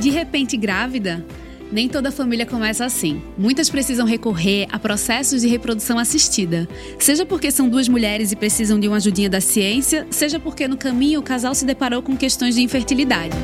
[0.00, 1.24] De repente grávida?
[1.70, 3.20] Nem toda família começa assim.
[3.36, 6.66] Muitas precisam recorrer a processos de reprodução assistida.
[6.98, 10.78] Seja porque são duas mulheres e precisam de uma ajudinha da ciência, seja porque no
[10.78, 13.36] caminho o casal se deparou com questões de infertilidade.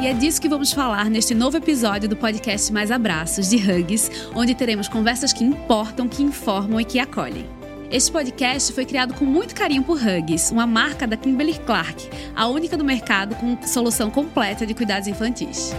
[0.00, 4.10] E é disso que vamos falar neste novo episódio do podcast Mais Abraços, de Hugs,
[4.34, 7.57] onde teremos conversas que importam, que informam e que acolhem.
[7.90, 12.46] Este podcast foi criado com muito carinho por Hugs, uma marca da Kimberly Clark, a
[12.46, 15.72] única do mercado com solução completa de cuidados infantis.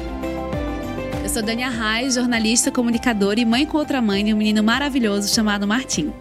[1.21, 5.31] Eu sou Dania Reis, jornalista, comunicadora e mãe com outra mãe de um menino maravilhoso
[5.31, 6.11] chamado Martim.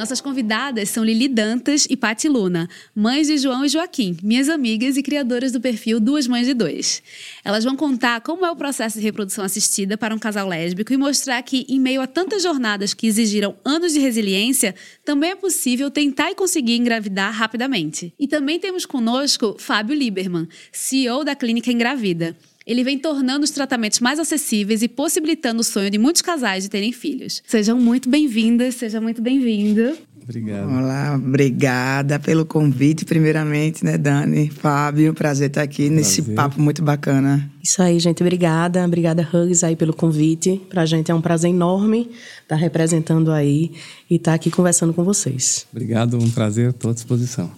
[0.00, 4.96] Nossas convidadas são Lili Dantas e Pati Luna, mães de João e Joaquim, minhas amigas
[4.96, 7.02] e criadoras do perfil Duas Mães de Dois.
[7.44, 10.96] Elas vão contar como é o processo de reprodução assistida para um casal lésbico e
[10.96, 15.90] mostrar que, em meio a tantas jornadas que exigiram anos de resiliência, também é possível
[15.90, 18.14] tentar e conseguir engravidar rapidamente.
[18.18, 22.34] E também temos conosco Fábio Lieberman, CEO da Clínica Engravida.
[22.70, 26.70] Ele vem tornando os tratamentos mais acessíveis e possibilitando o sonho de muitos casais de
[26.70, 27.42] terem filhos.
[27.44, 29.98] Sejam muito bem-vindas, seja muito bem-vindo.
[30.22, 30.70] Obrigado.
[30.70, 34.50] Olá, obrigada pelo convite, primeiramente, né, Dani?
[34.50, 35.96] Fábio, prazer estar aqui prazer.
[35.96, 37.50] nesse papo muito bacana.
[37.60, 38.84] Isso aí, gente, obrigada.
[38.84, 40.62] Obrigada, Hugs, aí pelo convite.
[40.70, 42.08] Pra gente é um prazer enorme
[42.44, 43.72] estar representando aí
[44.08, 45.66] e estar aqui conversando com vocês.
[45.72, 47.50] Obrigado, um prazer, estou à disposição.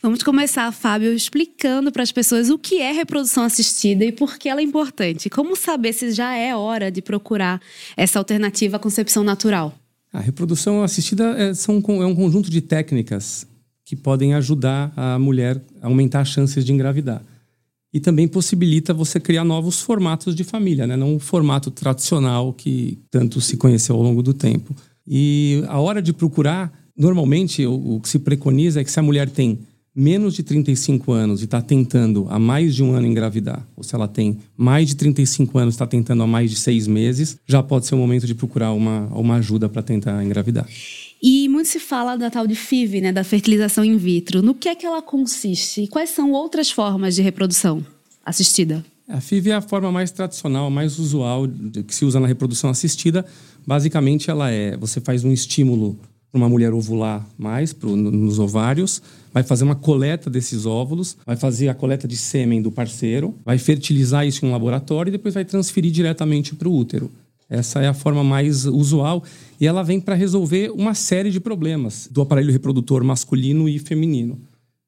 [0.00, 4.48] Vamos começar, Fábio, explicando para as pessoas o que é reprodução assistida e por que
[4.48, 5.28] ela é importante.
[5.28, 7.60] Como saber se já é hora de procurar
[7.96, 9.76] essa alternativa à concepção natural?
[10.12, 13.44] A reprodução assistida é, são, é um conjunto de técnicas
[13.84, 17.20] que podem ajudar a mulher a aumentar as chances de engravidar.
[17.92, 20.96] E também possibilita você criar novos formatos de família, né?
[20.96, 24.76] não o formato tradicional que tanto se conheceu ao longo do tempo.
[25.06, 29.02] E a hora de procurar, normalmente o, o que se preconiza é que se a
[29.02, 29.58] mulher tem
[29.98, 33.92] menos de 35 anos e está tentando há mais de um ano engravidar, ou se
[33.96, 37.60] ela tem mais de 35 anos e está tentando há mais de seis meses, já
[37.64, 40.68] pode ser o momento de procurar uma, uma ajuda para tentar engravidar.
[41.20, 44.40] E muito se fala da tal de FIV, né, da fertilização in vitro.
[44.40, 47.84] No que é que ela consiste e quais são outras formas de reprodução
[48.24, 48.84] assistida?
[49.08, 51.48] A FIV é a forma mais tradicional, mais usual
[51.84, 53.26] que se usa na reprodução assistida.
[53.66, 55.98] Basicamente, ela é: você faz um estímulo
[56.30, 59.02] para uma mulher ovular mais pro, nos ovários,
[59.32, 63.58] vai fazer uma coleta desses óvulos, vai fazer a coleta de sêmen do parceiro, vai
[63.58, 67.10] fertilizar isso em um laboratório e depois vai transferir diretamente para o útero.
[67.48, 69.24] Essa é a forma mais usual
[69.58, 74.38] e ela vem para resolver uma série de problemas do aparelho reprodutor masculino e feminino.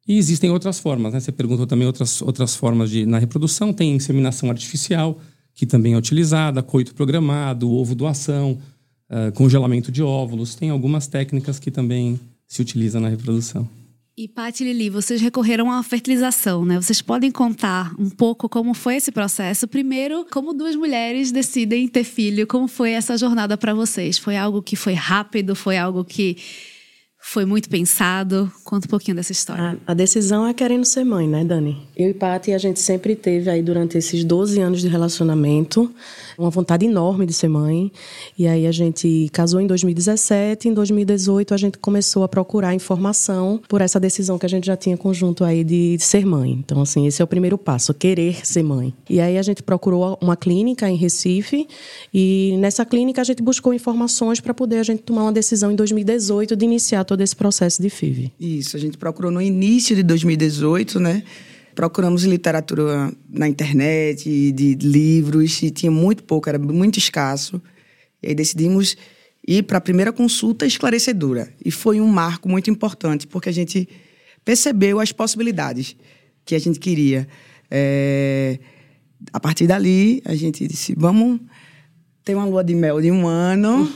[0.07, 1.21] E existem outras formas, né?
[1.21, 3.73] Você perguntou também outras, outras formas de, na reprodução.
[3.73, 5.19] Tem inseminação artificial,
[5.55, 8.59] que também é utilizada, coito programado, ovo doação,
[9.11, 10.55] uh, congelamento de óvulos.
[10.55, 13.69] Tem algumas técnicas que também se utilizam na reprodução.
[14.17, 16.77] E Paty e Lili, vocês recorreram à fertilização, né?
[16.77, 19.67] Vocês podem contar um pouco como foi esse processo?
[19.67, 24.19] Primeiro, como duas mulheres decidem ter filho, como foi essa jornada para vocês?
[24.19, 25.55] Foi algo que foi rápido?
[25.55, 26.37] Foi algo que
[27.23, 28.51] foi muito pensado?
[28.65, 29.79] Conta um pouquinho dessa história.
[29.87, 31.77] A, a, decisão é querendo ser mãe, né, Dani?
[31.97, 35.91] Eu e Paty, a gente sempre teve aí durante esses 12 anos de relacionamento
[36.41, 37.93] uma vontade enorme de ser mãe.
[38.39, 43.61] E aí a gente casou em 2017, em 2018 a gente começou a procurar informação
[43.69, 46.53] por essa decisão que a gente já tinha conjunto aí de ser mãe.
[46.53, 48.95] Então, assim, esse é o primeiro passo, querer ser mãe.
[49.09, 51.69] E aí a gente procurou uma clínica em Recife
[52.13, 55.77] e nessa clínica a gente buscou informações para poder a gente tomar uma decisão em
[55.77, 58.33] 2018 de iniciar todo esse processo de FIV.
[58.41, 61.23] Isso, a gente procurou no início de 2018, né?
[61.75, 67.61] Procuramos literatura na internet, de livros, e tinha muito pouco, era muito escasso.
[68.23, 68.97] E aí decidimos
[69.47, 71.53] ir para a primeira consulta esclarecedora.
[71.65, 73.89] E foi um marco muito importante, porque a gente
[74.45, 75.97] percebeu as possibilidades
[76.45, 77.27] que a gente queria.
[77.71, 78.59] É...
[79.33, 81.41] A partir dali, a gente disse: vamos
[82.25, 83.91] ter uma lua de mel de um ano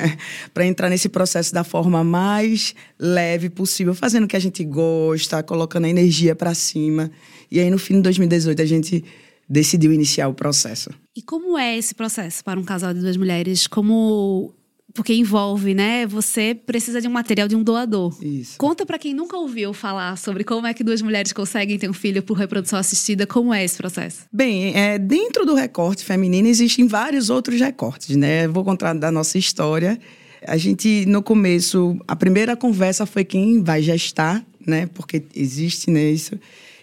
[0.52, 5.42] para entrar nesse processo da forma mais leve possível, fazendo o que a gente gosta,
[5.42, 7.10] colocando a energia para cima.
[7.50, 9.04] E aí no fim de 2018 a gente
[9.48, 10.90] decidiu iniciar o processo.
[11.16, 13.66] E como é esse processo para um casal de duas mulheres?
[13.66, 14.54] Como
[14.94, 16.06] porque envolve, né?
[16.06, 18.16] Você precisa de um material de um doador.
[18.22, 18.58] Isso.
[18.58, 21.92] Conta para quem nunca ouviu falar sobre como é que duas mulheres conseguem ter um
[21.92, 24.22] filho por reprodução assistida, como é esse processo?
[24.32, 28.48] Bem, é, dentro do recorte feminino existem vários outros recortes, né?
[28.48, 29.98] Vou contar da nossa história.
[30.46, 34.86] A gente, no começo, a primeira conversa foi quem vai gestar, né?
[34.94, 36.38] Porque existe né, isso.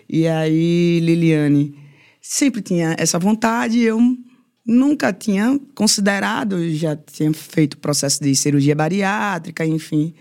[0.09, 1.75] E aí, Liliane
[2.21, 3.99] sempre tinha essa vontade, eu
[4.67, 10.13] nunca tinha considerado, já tinha feito processo de cirurgia bariátrica, enfim.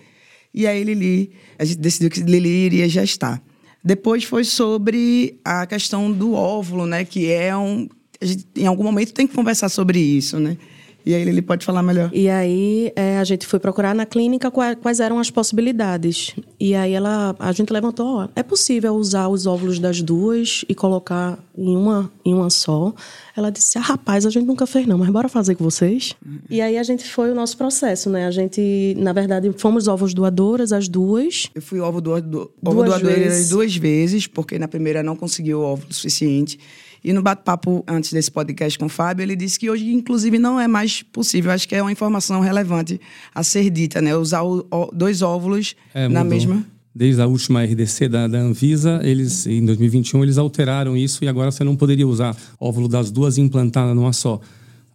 [0.54, 3.42] E aí Lili, a gente decidiu que Lili iria gestar.
[3.84, 7.04] Depois foi sobre a questão do óvulo, né?
[7.04, 7.88] Que é um.
[8.20, 10.56] A gente, em algum momento tem que conversar sobre isso, né?
[11.06, 12.10] E aí ele pode falar melhor.
[12.12, 16.34] E aí é, a gente foi procurar na clínica quais eram as possibilidades.
[16.58, 20.74] E aí ela, a gente levantou, ó, é possível usar os óvulos das duas e
[20.74, 22.92] colocar em uma, em uma só.
[23.36, 26.16] Ela disse, ah, rapaz, a gente nunca fez não, mas bora fazer com vocês.
[26.26, 26.38] Uhum.
[26.50, 28.26] E aí a gente foi o nosso processo, né?
[28.26, 31.48] A gente, na verdade, fomos ovos doadoras, as duas.
[31.54, 35.62] Eu fui ovo, do, do, ovo doadora duas vezes, porque na primeira não conseguiu o
[35.62, 36.58] óvulo suficiente.
[37.06, 40.58] E no bate-papo antes desse podcast com o Fábio, ele disse que hoje, inclusive, não
[40.58, 41.52] é mais possível.
[41.52, 43.00] Acho que é uma informação relevante
[43.32, 44.16] a ser dita, né?
[44.16, 46.66] Usar o, o, dois óvulos é, na mesma.
[46.92, 51.52] Desde a última RDC da, da, Anvisa, eles em 2021 eles alteraram isso e agora
[51.52, 54.40] você não poderia usar óvulo das duas implantar numa só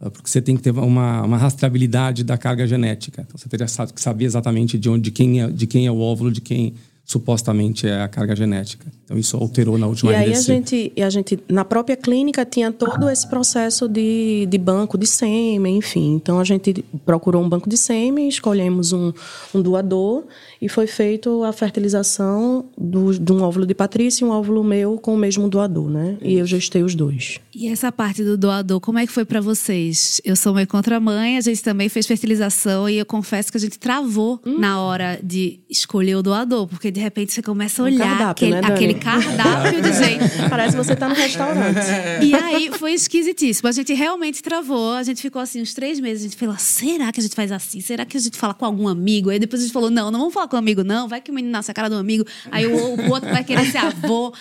[0.01, 3.21] ah, porque você tem que ter uma, uma rastreabilidade da carga genética.
[3.21, 5.99] Então, você teria que saber exatamente de onde, de quem é, de quem é o
[5.99, 6.73] óvulo, de quem
[7.11, 8.85] supostamente é a carga genética.
[9.03, 12.45] Então isso alterou na última e aí a gente, e a gente na própria clínica
[12.45, 16.13] tinha todo esse processo de, de banco de sêmen, enfim.
[16.13, 19.11] Então a gente procurou um banco de sêmen, escolhemos um,
[19.53, 20.23] um doador
[20.61, 24.97] e foi feito a fertilização do, de um óvulo de Patrícia e um óvulo meu
[24.97, 26.17] com o mesmo doador, né?
[26.21, 27.39] E eu gestei os dois.
[27.53, 30.21] E essa parte do doador, como é que foi para vocês?
[30.23, 33.59] Eu sou mãe contra mãe, a gente também fez fertilização e eu confesso que a
[33.59, 34.57] gente travou hum.
[34.57, 38.47] na hora de escolher o doador, porque de repente você começa a olhar um cardápio,
[38.47, 40.23] aquele, né, aquele cardápio de gente.
[40.49, 41.79] Parece que você tá no restaurante.
[42.21, 43.67] E aí foi esquisitíssimo.
[43.67, 47.11] A gente realmente travou, a gente ficou assim uns três meses, a gente falou, será
[47.11, 47.81] que a gente faz assim?
[47.81, 49.29] Será que a gente fala com algum amigo?
[49.29, 51.07] Aí depois a gente falou, não, não vamos falar com um amigo, não.
[51.07, 52.25] Vai que o menino nasce a cara do amigo.
[52.51, 54.33] Aí o, o outro vai querer ser avô.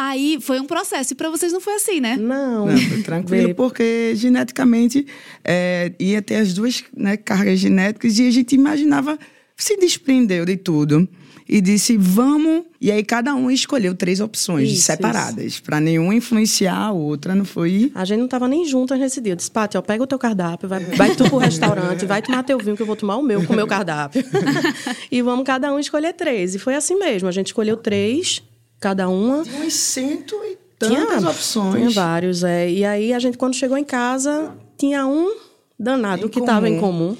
[0.00, 1.12] Aí foi um processo.
[1.12, 2.16] E para vocês não foi assim, né?
[2.16, 2.66] Não.
[2.66, 5.04] não foi tranquilo, porque geneticamente
[5.44, 9.18] é, ia ter as duas né, cargas genéticas e a gente imaginava,
[9.56, 11.08] se desprendeu de tudo
[11.48, 12.64] e disse: vamos.
[12.80, 17.44] E aí cada um escolheu três opções isso, separadas, para nenhuma influenciar a outra, não
[17.44, 17.90] foi?
[17.94, 19.32] A gente não tava nem juntas nesse dia.
[19.32, 22.42] Eu disse: Pati, ó, pega o teu cardápio, vai, vai tu pro restaurante, vai tomar
[22.42, 24.22] teu vinho, que eu vou tomar o meu com o meu cardápio.
[25.10, 26.54] e vamos cada um escolher três.
[26.54, 27.28] E foi assim mesmo.
[27.28, 28.42] A gente escolheu três,
[28.78, 29.42] cada uma.
[29.42, 31.74] Tinha uns cento e tantas tinha, opções.
[31.74, 32.70] Tinha vários, é.
[32.70, 35.34] E aí a gente, quando chegou em casa, tinha um
[35.78, 37.16] danado em que estava em comum.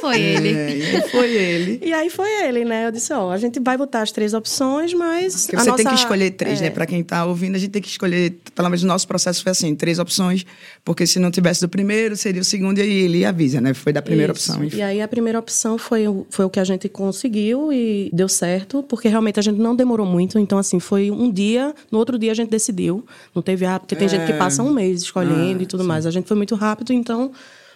[0.00, 0.50] Foi ele.
[0.50, 1.80] É, foi ele.
[1.82, 2.86] E aí foi ele, né?
[2.86, 5.42] Eu disse, ó, a gente vai botar as três opções, mas.
[5.42, 5.82] Porque você nossa...
[5.82, 6.66] tem que escolher três, né?
[6.66, 6.70] é.
[6.70, 6.74] né?
[6.74, 9.52] Para quem tá ouvindo, a gente tem que escolher, pelo menos o nosso processo foi
[9.52, 10.44] assim, três opções,
[10.84, 13.72] porque se não tivesse do primeiro, seria o segundo, e aí ele avisa, né?
[13.72, 14.50] Foi da primeira Isso.
[14.50, 14.64] opção.
[14.64, 14.76] Enfim.
[14.76, 18.82] E aí a primeira opção foi, foi o que a gente conseguiu e deu certo,
[18.82, 20.38] porque realmente a gente não demorou muito.
[20.38, 23.04] Então, assim, foi um dia, no outro dia a gente decidiu.
[23.34, 24.08] Não teve, ah, porque tem é.
[24.08, 25.88] gente que passa um mês escolhendo ah, e tudo sim.
[25.88, 26.06] mais.
[26.06, 27.30] A gente foi muito rápido, então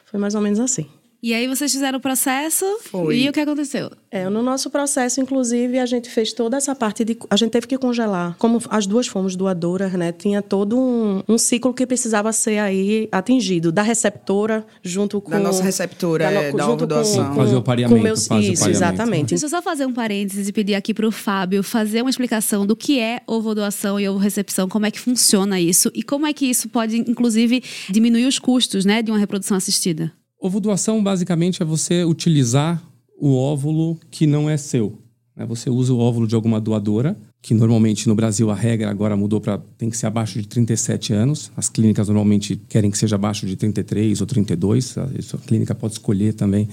[0.06, 0.86] foi mais ou menos assim.
[1.20, 3.18] E aí vocês fizeram o processo Foi.
[3.18, 3.90] e o que aconteceu?
[4.08, 7.18] É, no nosso processo, inclusive, a gente fez toda essa parte de.
[7.28, 8.36] A gente teve que congelar.
[8.38, 10.12] Como as duas fomos doadoras, né?
[10.12, 13.72] Tinha todo um, um ciclo que precisava ser aí atingido.
[13.72, 15.32] Da receptora junto com.
[15.32, 17.96] Da nossa receptora, da, é, da junto com, fazer o pareamento.
[17.96, 19.30] Com meus, isso, exatamente.
[19.30, 22.64] Deixa eu só fazer um parênteses e pedir aqui para o Fábio fazer uma explicação
[22.64, 26.26] do que é ovo doação e ovo recepção, como é que funciona isso e como
[26.26, 30.12] é que isso pode, inclusive, diminuir os custos né, de uma reprodução assistida.
[30.40, 32.80] Ovo doação basicamente é você utilizar
[33.18, 34.96] o óvulo que não é seu.
[35.34, 35.44] Né?
[35.46, 39.40] Você usa o óvulo de alguma doadora, que normalmente no Brasil a regra agora mudou
[39.40, 41.50] para tem que ser abaixo de 37 anos.
[41.56, 44.96] As clínicas normalmente querem que seja abaixo de 33 ou 32.
[44.96, 46.68] A, a clínica pode escolher também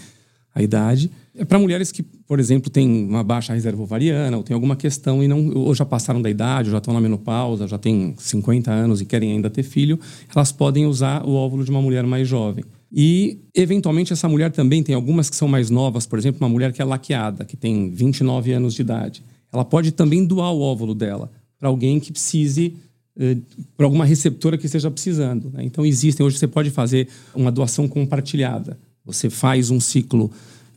[0.54, 1.10] a idade.
[1.36, 5.24] É para mulheres que, por exemplo, têm uma baixa reserva ovariana ou tem alguma questão
[5.24, 8.72] e não ou já passaram da idade, ou já estão na menopausa, já têm 50
[8.72, 10.00] anos e querem ainda ter filho,
[10.34, 12.64] elas podem usar o óvulo de uma mulher mais jovem.
[12.92, 16.72] E, eventualmente, essa mulher também tem algumas que são mais novas, por exemplo, uma mulher
[16.72, 19.24] que é laqueada, que tem 29 anos de idade.
[19.52, 22.76] Ela pode também doar o óvulo dela para alguém que precise,
[23.18, 23.38] eh,
[23.76, 25.50] para alguma receptora que esteja precisando.
[25.52, 25.64] Né?
[25.64, 28.78] Então, existem, hoje você pode fazer uma doação compartilhada.
[29.06, 30.32] Você faz um ciclo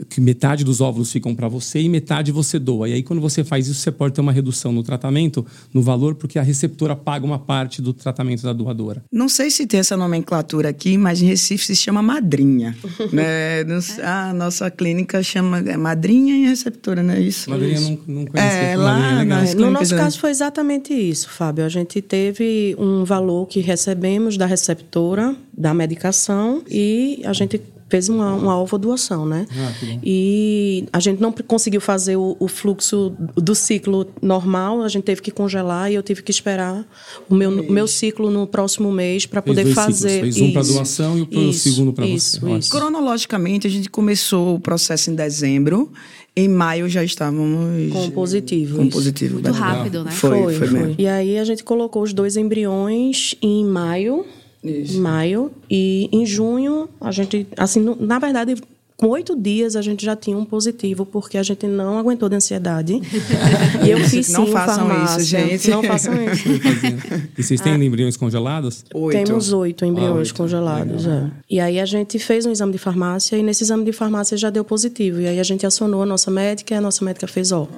[0.09, 2.88] que metade dos óvulos ficam para você e metade você doa.
[2.88, 6.14] E aí, quando você faz isso, você pode ter uma redução no tratamento, no valor,
[6.14, 9.02] porque a receptora paga uma parte do tratamento da doadora.
[9.11, 12.76] Não sei se tem essa nomenclatura aqui, mas em Recife se chama madrinha.
[13.12, 13.64] né?
[14.02, 17.50] A nossa clínica chama é madrinha e receptora, não é isso?
[17.50, 18.59] Madrinha não, não conhecia.
[18.59, 21.64] É, lá, é no nosso caso foi exatamente isso, Fábio.
[21.64, 28.09] A gente teve um valor que recebemos da receptora da medicação e a gente fez
[28.09, 29.47] uma, uma alva doação, né?
[29.50, 35.04] Ah, e a gente não conseguiu fazer o, o, fluxo do ciclo normal, a gente
[35.04, 36.87] teve que congelar e eu tive que esperar
[37.28, 40.25] o meu, o meu ciclo no próximo mês para poder fazer.
[40.25, 40.37] Ciclos.
[40.37, 42.38] Fez um para doação e o segundo para você.
[42.59, 42.71] Isso.
[42.71, 45.90] Cronologicamente, a gente começou o processo em dezembro
[46.37, 47.92] Em maio já estávamos.
[47.92, 48.76] Com positivo.
[48.76, 48.92] Com isso.
[48.92, 49.35] positivo.
[49.35, 50.11] Muito rápido, né?
[50.11, 50.95] Foi, foi, mesmo.
[50.99, 54.25] E aí a gente colocou os dois embriões em maio.
[54.62, 54.97] Isso.
[54.97, 55.50] Em maio.
[55.71, 57.47] E em junho, a gente.
[57.57, 58.57] Assim, na verdade,
[58.97, 62.35] com oito dias a gente já tinha um positivo, porque a gente não aguentou de
[62.35, 62.95] ansiedade.
[63.87, 65.21] e eu fiz sim Não façam farmácia.
[65.21, 65.71] isso, gente.
[65.71, 66.49] Não façam isso.
[67.38, 68.85] E vocês têm embriões congelados?
[68.93, 69.25] Oito.
[69.25, 70.35] Temos oito embriões Ah, oito.
[70.35, 71.07] congelados.
[71.07, 71.31] é.
[71.49, 74.50] E aí a gente fez um exame de farmácia e nesse exame de farmácia já
[74.50, 75.21] deu positivo.
[75.21, 77.69] E aí a gente acionou a nossa médica e a nossa médica fez, ó,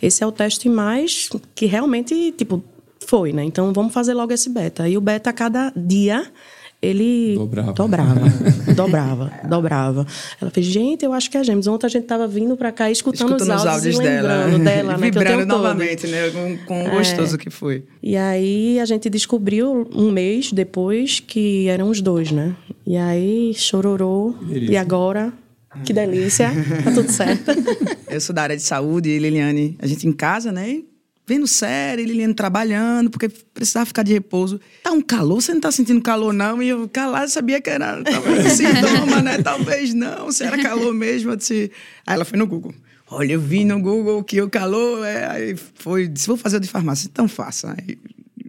[0.00, 2.64] esse é o teste mais que realmente, tipo,
[3.06, 3.44] foi, né?
[3.44, 4.88] Então vamos fazer logo esse beta.
[4.88, 6.26] E o beta a cada dia
[6.80, 7.72] ele Dobrava.
[7.74, 8.20] dobrava,
[8.74, 10.06] dobrava, dobrava.
[10.40, 11.68] Ela fez, gente, eu acho que é gêmeos.
[11.68, 14.98] Ontem a gente tava vindo pra cá escutando, Escutando os áudios, e lembrando dela, né?
[14.98, 15.58] que eu Vibrando tenho todo.
[15.62, 16.30] novamente, né?
[16.30, 17.84] Com, com o gostoso que foi.
[18.02, 22.56] E aí a gente descobriu um mês depois que eram os dois, né?
[22.84, 24.34] E aí chororou.
[24.50, 25.32] E agora,
[25.84, 26.50] que delícia,
[26.82, 27.52] tá tudo certo.
[28.10, 30.80] Eu sou da área de saúde e Liliane, a gente em casa, né?
[31.26, 34.60] Vendo série, Liliane trabalhando, porque precisava ficar de repouso.
[34.82, 36.62] Tá um calor, você não tá sentindo calor, não?
[36.62, 39.38] E eu calado sabia que era talvez sintoma, né?
[39.42, 41.30] Talvez não, se era calor mesmo.
[41.30, 41.70] Eu disse...
[42.06, 42.74] Aí ela foi no Google.
[43.08, 45.30] Olha, eu vi no Google que o calor é.
[45.30, 47.08] Aí foi, disse, vou fazer o de farmácia.
[47.10, 47.76] Então faça.
[47.78, 47.98] Aí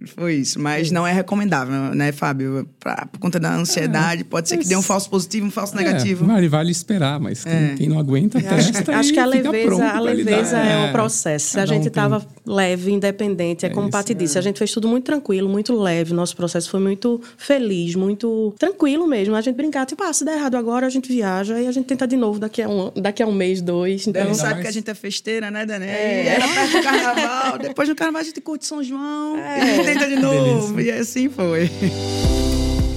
[0.08, 0.60] foi isso.
[0.60, 2.68] Mas não é recomendável, né, Fábio?
[2.80, 6.24] Pra, por conta da ansiedade, pode ser que dê um falso positivo, um falso negativo.
[6.24, 9.86] É, vale, vale esperar, mas quem, quem não aguenta, testa Acho e que a leveza,
[9.88, 11.52] a leveza é o processo.
[11.52, 14.72] Se a gente tem- estava leve, independente, é, como isso, Paty disse, a gente fez
[14.72, 16.14] tudo muito tranquilo, muito leve.
[16.14, 19.36] Nosso processo foi muito feliz, muito tranquilo mesmo.
[19.36, 21.86] A gente brincar, tipo, ah, se der errado agora, a gente viaja e a gente
[21.86, 24.08] tenta de novo daqui a um, daqui a um mês, dois.
[24.08, 25.86] Então, Dani sabe mais- que a gente é festeira, né, Dani?
[25.86, 25.90] E
[26.28, 27.58] era perto do carnaval.
[27.60, 29.38] Depois do carnaval a gente curte São João.
[29.38, 30.80] E tenta de novo.
[30.80, 31.70] E assim foi.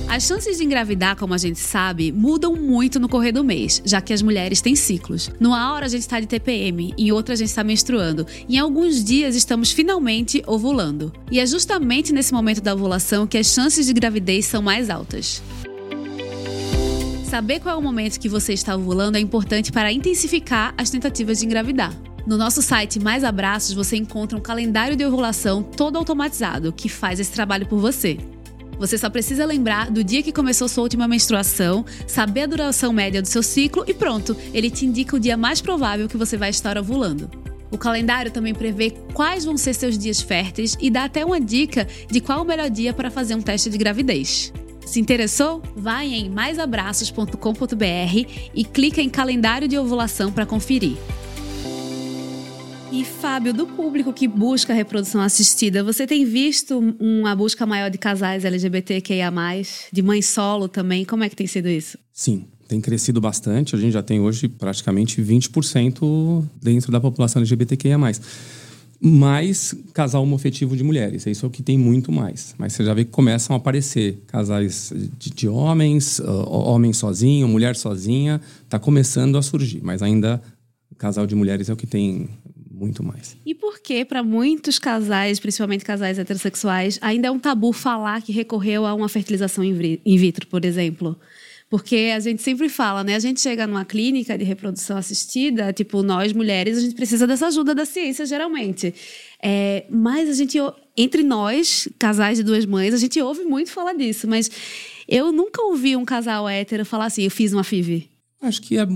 [0.08, 4.00] As chances de engravidar, como a gente sabe, mudam muito no correr do mês, já
[4.00, 5.30] que as mulheres têm ciclos.
[5.38, 8.58] Numa hora a gente está de TPM, em outra a gente está menstruando, e em
[8.58, 11.12] alguns dias estamos finalmente ovulando.
[11.30, 15.42] E é justamente nesse momento da ovulação que as chances de gravidez são mais altas.
[17.28, 21.40] Saber qual é o momento que você está ovulando é importante para intensificar as tentativas
[21.40, 21.92] de engravidar.
[22.26, 27.20] No nosso site Mais Abraços você encontra um calendário de ovulação todo automatizado que faz
[27.20, 28.18] esse trabalho por você.
[28.80, 33.22] Você só precisa lembrar do dia que começou sua última menstruação, saber a duração média
[33.22, 36.50] do seu ciclo e pronto, ele te indica o dia mais provável que você vai
[36.50, 37.30] estar ovulando.
[37.70, 41.86] O calendário também prevê quais vão ser seus dias férteis e dá até uma dica
[42.10, 44.52] de qual o melhor dia para fazer um teste de gravidez.
[44.84, 45.62] Se interessou?
[45.76, 50.96] Vai em maisabraços.com.br e clica em calendário de ovulação para conferir.
[52.92, 57.98] E Fábio, do público que busca reprodução assistida, você tem visto uma busca maior de
[57.98, 59.32] casais LGBTQIA+,
[59.92, 61.04] de mãe solo também?
[61.04, 61.98] Como é que tem sido isso?
[62.12, 63.74] Sim, tem crescido bastante.
[63.74, 67.98] A gente já tem hoje praticamente 20% dentro da população LGBTQIA+.
[68.98, 72.54] Mais casal homofetivo de mulheres, isso é o que tem muito mais.
[72.56, 77.46] Mas você já vê que começam a aparecer casais de, de homens, uh, homem sozinho,
[77.46, 79.80] mulher sozinha, está começando a surgir.
[79.82, 80.40] Mas ainda
[80.96, 82.28] casal de mulheres é o que tem
[82.76, 83.36] muito mais.
[83.44, 88.32] E por que, para muitos casais, principalmente casais heterossexuais, ainda é um tabu falar que
[88.32, 91.18] recorreu a uma fertilização in vi- in vitro, por exemplo?
[91.68, 93.16] Porque a gente sempre fala, né?
[93.16, 97.48] A gente chega numa clínica de reprodução assistida, tipo, nós mulheres, a gente precisa dessa
[97.48, 98.94] ajuda da ciência, geralmente.
[99.42, 100.58] É, mas a gente,
[100.96, 104.28] entre nós, casais de duas mães, a gente ouve muito falar disso.
[104.28, 104.48] Mas
[105.08, 108.08] eu nunca ouvi um casal hétero falar assim, eu fiz uma FIV.
[108.46, 108.86] Acho que é-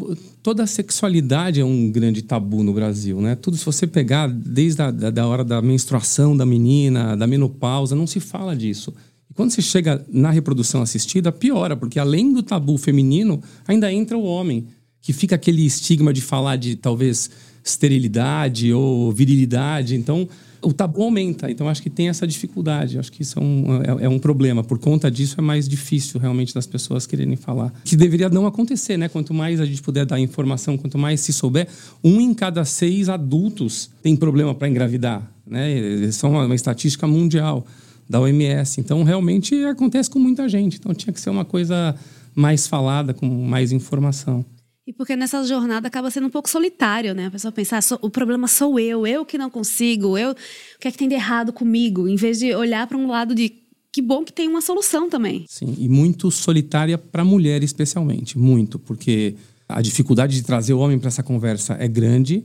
[0.42, 3.34] toda a sexualidade é um grande tabu no Brasil, né?
[3.34, 8.06] Tudo, se você pegar desde a da, hora da menstruação da menina, da menopausa, não
[8.06, 8.92] se fala disso.
[9.30, 14.16] E quando você chega na reprodução assistida, piora, porque além do tabu feminino, ainda entra
[14.16, 14.66] o homem,
[15.00, 17.30] que fica aquele estigma de falar de talvez
[17.64, 19.94] esterilidade ou virilidade.
[19.94, 20.28] Então,
[20.62, 21.50] o tabu aumenta.
[21.50, 22.98] Então, acho que tem essa dificuldade.
[22.98, 24.62] Acho que isso é um, é, é um problema.
[24.62, 27.72] Por conta disso, é mais difícil realmente das pessoas quererem falar.
[27.84, 29.08] Que deveria não acontecer, né?
[29.08, 31.68] Quanto mais a gente puder dar informação, quanto mais se souber,
[32.02, 35.72] um em cada seis adultos tem problema para engravidar, né?
[35.78, 37.66] Isso é uma, uma estatística mundial
[38.08, 38.80] da OMS.
[38.80, 40.78] Então, realmente acontece com muita gente.
[40.78, 41.94] Então, tinha que ser uma coisa
[42.34, 44.44] mais falada, com mais informação.
[44.90, 47.26] E porque nessa jornada acaba sendo um pouco solitário, né?
[47.26, 50.34] A pessoa pensar, "Ah, o problema sou eu, eu que não consigo, eu, o
[50.80, 52.08] que é que tem de errado comigo?
[52.08, 53.52] Em vez de olhar para um lado de
[53.92, 55.44] que bom que tem uma solução também.
[55.48, 59.36] Sim, e muito solitária para mulher especialmente, muito, porque
[59.68, 62.42] a dificuldade de trazer o homem para essa conversa é grande,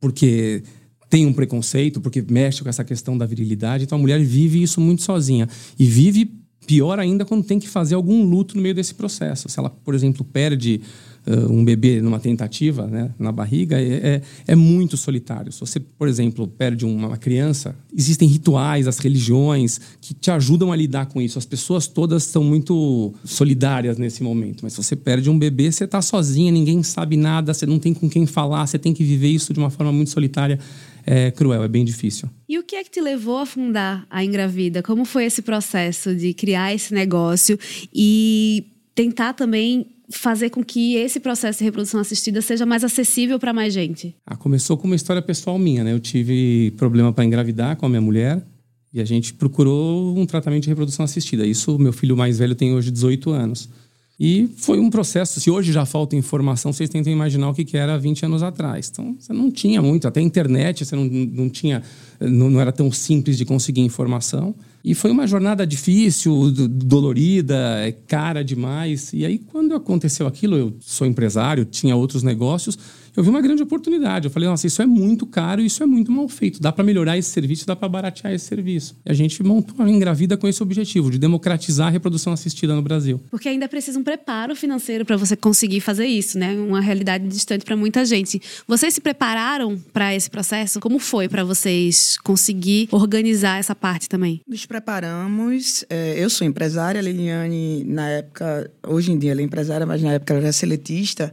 [0.00, 0.64] porque
[1.08, 4.80] tem um preconceito, porque mexe com essa questão da virilidade, então a mulher vive isso
[4.80, 6.32] muito sozinha e vive
[6.66, 9.48] pior ainda quando tem que fazer algum luto no meio desse processo.
[9.48, 10.80] Se ela, por exemplo, perde
[11.26, 15.50] um bebê numa tentativa, né, na barriga, é, é, é, muito solitário.
[15.50, 20.76] Se você, por exemplo, perde uma criança, existem rituais, as religiões que te ajudam a
[20.76, 21.38] lidar com isso.
[21.38, 24.60] As pessoas todas são muito solidárias nesse momento.
[24.62, 27.92] Mas se você perde um bebê, você está sozinha, ninguém sabe nada, você não tem
[27.92, 30.58] com quem falar, você tem que viver isso de uma forma muito solitária
[31.06, 32.28] é cruel, é bem difícil.
[32.48, 34.82] E o que é que te levou a fundar a Engravida?
[34.82, 37.56] Como foi esse processo de criar esse negócio
[37.94, 43.52] e tentar também fazer com que esse processo de reprodução assistida seja mais acessível para
[43.52, 44.14] mais gente?
[44.26, 45.92] Ah, começou com uma história pessoal minha, né?
[45.92, 48.44] Eu tive problema para engravidar com a minha mulher
[48.92, 51.46] e a gente procurou um tratamento de reprodução assistida.
[51.46, 53.68] Isso, meu filho mais velho tem hoje 18 anos.
[54.18, 55.38] E foi um processo.
[55.38, 58.88] Se hoje já falta informação, vocês tentam imaginar o que era 20 anos atrás.
[58.90, 60.08] Então, você não tinha muito.
[60.08, 61.82] Até internet, você não, não tinha.
[62.18, 64.54] Não, não era tão simples de conseguir informação.
[64.82, 69.12] E foi uma jornada difícil, dolorida, é cara demais.
[69.12, 72.78] E aí, quando aconteceu aquilo, eu sou empresário, tinha outros negócios
[73.16, 74.26] eu vi uma grande oportunidade.
[74.26, 76.60] Eu falei, nossa, isso é muito caro e isso é muito mal feito.
[76.60, 78.96] Dá para melhorar esse serviço, dá para baratear esse serviço.
[79.04, 82.82] E a gente montou a Engravida com esse objetivo, de democratizar a reprodução assistida no
[82.82, 83.20] Brasil.
[83.30, 86.54] Porque ainda precisa um preparo financeiro para você conseguir fazer isso, né?
[86.54, 88.40] Uma realidade distante para muita gente.
[88.66, 90.80] Vocês se prepararam para esse processo?
[90.80, 94.42] Como foi para vocês conseguir organizar essa parte também?
[94.46, 95.84] Nos preparamos.
[95.88, 100.02] É, eu sou empresária, a Liliane, na época, hoje em dia ela é empresária, mas
[100.02, 101.32] na época ela era seletista.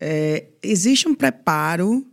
[0.00, 2.06] É, existe um preparo,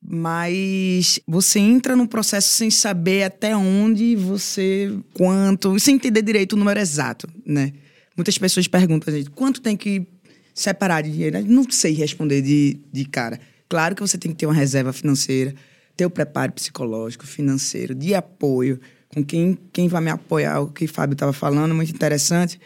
[0.00, 6.56] mas você entra no processo sem saber até onde você, quanto, sem entender direito o
[6.56, 7.72] número exato, né?
[8.16, 10.06] Muitas pessoas perguntam, gente, quanto tem que
[10.54, 11.44] separar de dinheiro?
[11.44, 13.38] Não sei responder de, de cara.
[13.68, 15.54] Claro que você tem que ter uma reserva financeira,
[15.96, 20.84] ter o preparo psicológico, financeiro, de apoio, com quem, quem vai me apoiar, o que
[20.84, 22.60] o Fábio estava falando, muito interessante,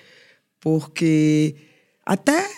[0.60, 1.54] porque
[2.04, 2.48] até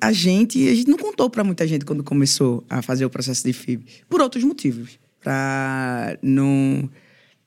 [0.00, 3.44] a gente, a gente não contou para muita gente quando começou a fazer o processo
[3.44, 4.98] de FIB, por outros motivos.
[5.20, 6.88] Para não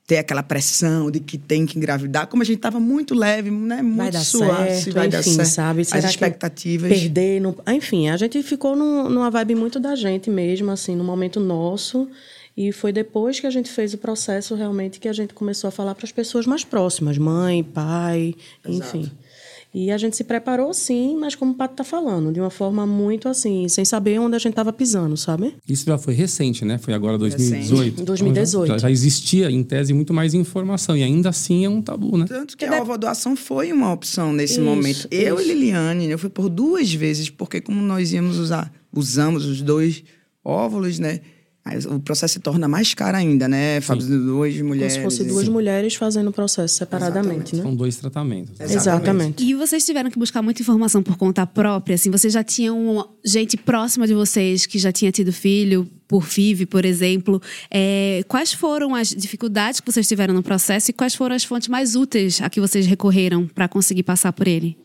[0.08, 3.82] ter aquela pressão de que tem que engravidar, como a gente estava muito leve, né?
[3.82, 5.48] Muito vai dar suave, certo, vai enfim, dar certo.
[5.48, 5.86] sabe?
[5.86, 6.90] Será As expectativas.
[6.90, 7.58] Perder, no...
[7.68, 12.08] enfim, a gente ficou no, numa vibe muito da gente mesmo, assim, no momento nosso.
[12.56, 15.72] E foi depois que a gente fez o processo realmente que a gente começou a
[15.72, 18.34] falar para as pessoas mais próximas, mãe, pai,
[18.66, 18.98] Exato.
[18.98, 19.12] enfim.
[19.78, 22.88] E a gente se preparou sim, mas como o Pato está falando, de uma forma
[22.88, 25.54] muito assim, sem saber onde a gente estava pisando, sabe?
[25.68, 26.78] Isso já foi recente, né?
[26.78, 28.06] Foi agora 2018.
[28.06, 28.70] 2018.
[28.70, 30.96] Já, já, existia, em tese, muito mais informação.
[30.96, 32.24] E ainda assim é um tabu, né?
[32.26, 34.96] Tanto que a ovodoação foi uma opção nesse isso, momento.
[34.96, 35.08] Isso.
[35.12, 39.62] Eu e Liliane, eu fui por duas vezes, porque como nós íamos usar, usamos os
[39.62, 40.06] dois
[40.42, 41.20] óvulos, né?
[41.68, 43.82] Aí o processo se torna mais caro ainda, né?
[43.82, 44.98] Fábio, duas mulheres.
[44.98, 47.56] Como se fosse duas mulheres fazendo o processo separadamente, Exatamente.
[47.56, 47.64] né?
[47.64, 48.54] São dois tratamentos.
[48.60, 48.78] Exatamente.
[48.78, 49.44] Exatamente.
[49.44, 52.12] E vocês tiveram que buscar muita informação por conta própria, assim?
[52.12, 56.86] Vocês já tinham gente próxima de vocês que já tinha tido filho por FIV, por
[56.86, 57.42] exemplo.
[57.72, 61.68] É, quais foram as dificuldades que vocês tiveram no processo e quais foram as fontes
[61.68, 64.78] mais úteis a que vocês recorreram para conseguir passar por ele?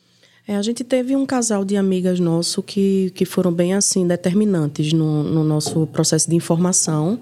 [0.51, 4.93] É, a gente teve um casal de amigas nosso que, que foram bem assim determinantes
[4.93, 7.21] no, no nosso processo de informação.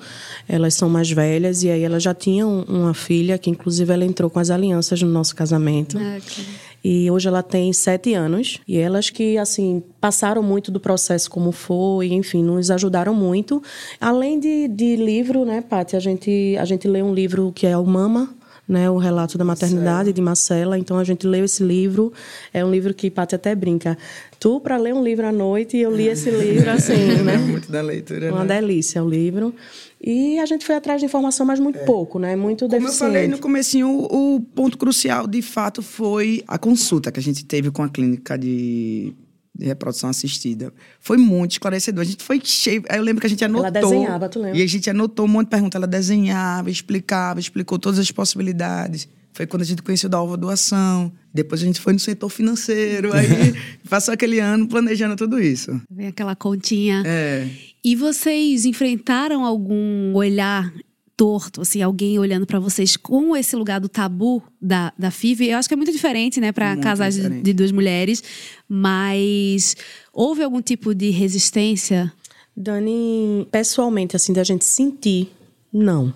[0.48, 4.30] Elas são mais velhas e aí elas já tinham uma filha que inclusive ela entrou
[4.30, 5.98] com as alianças no nosso casamento.
[5.98, 6.44] Ah, okay.
[6.82, 8.60] E hoje ela tem sete anos.
[8.66, 13.62] E elas que, assim, passaram muito do processo como foi, enfim, nos ajudaram muito.
[14.00, 15.96] Além de, de livro, né, Paty?
[15.96, 18.34] A gente, a gente lê um livro que é o Mama,
[18.68, 20.78] né, o relato da maternidade de Marcela.
[20.78, 22.12] Então a gente leu esse livro.
[22.52, 23.96] É um livro que Paty até brinca.
[24.38, 27.38] Tu para ler um livro à noite e eu li esse livro assim, né?
[27.38, 28.30] muito da leitura.
[28.30, 28.60] Uma né?
[28.60, 29.54] delícia o livro.
[30.00, 31.84] E a gente foi atrás de informação, mas muito é.
[31.84, 32.36] pouco, né?
[32.36, 32.98] Muito Como deficiente.
[32.98, 37.18] Como eu falei no comecinho, o, o ponto crucial de fato foi a consulta que
[37.18, 39.12] a gente teve com a clínica de
[39.58, 40.72] de reprodução assistida.
[41.00, 42.02] Foi muito esclarecedor.
[42.02, 42.82] A gente foi cheio.
[42.88, 43.66] Eu lembro que a gente anotou.
[43.66, 44.56] Ela desenhava, tu lembra?
[44.58, 45.76] E a gente anotou um monte de perguntas.
[45.76, 49.08] Ela desenhava, explicava, explicou todas as possibilidades.
[49.32, 51.12] Foi quando a gente conheceu da Alva Doação.
[51.34, 53.12] Depois a gente foi no setor financeiro.
[53.12, 53.54] Aí
[53.90, 55.80] passou aquele ano planejando tudo isso.
[55.90, 57.02] Vem aquela continha.
[57.04, 57.48] É.
[57.84, 60.72] E vocês enfrentaram algum olhar
[61.18, 65.48] torto, assim, alguém olhando para vocês com esse lugar do tabu da, da FIV.
[65.48, 68.22] Eu acho que é muito diferente, né, para casais de, de, duas mulheres,
[68.68, 69.76] mas
[70.12, 72.12] houve algum tipo de resistência?
[72.56, 75.32] Dani, pessoalmente, assim, da gente sentir,
[75.72, 76.14] não,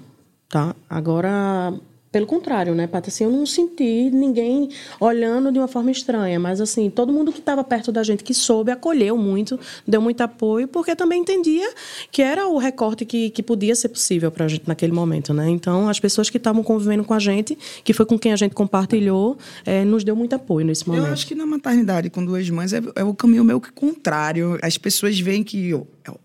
[0.48, 0.74] tá?
[0.88, 1.74] Agora,
[2.12, 3.08] Pelo contrário, né, Paty?
[3.08, 4.68] Assim, eu não senti ninguém
[5.00, 8.34] olhando de uma forma estranha, mas assim, todo mundo que estava perto da gente, que
[8.34, 11.72] soube, acolheu muito, deu muito apoio, porque também entendia
[12.10, 15.48] que era o recorte que, que podia ser possível para a gente naquele momento, né?
[15.48, 18.54] Então, as pessoas que estavam convivendo com a gente, que foi com quem a gente
[18.54, 21.06] compartilhou, é, nos deu muito apoio nesse momento.
[21.06, 24.58] Eu acho que na maternidade com duas mães é, é o caminho meio que contrário.
[24.60, 25.72] As pessoas veem que